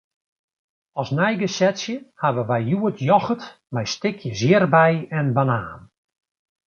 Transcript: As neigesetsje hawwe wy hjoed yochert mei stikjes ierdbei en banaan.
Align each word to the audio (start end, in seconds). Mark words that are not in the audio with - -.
As 1.01 1.09
neigesetsje 1.17 1.95
hawwe 2.21 2.43
wy 2.49 2.59
hjoed 2.69 2.97
yochert 3.07 3.43
mei 3.73 3.87
stikjes 3.93 4.41
ierdbei 4.49 4.95
en 5.17 5.27
banaan. 5.35 5.81